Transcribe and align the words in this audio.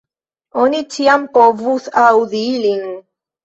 Oni 0.63 0.79
ĉiam 0.95 1.29
povus 1.39 1.87
aŭdi 2.07 2.45
ilin. 2.59 2.87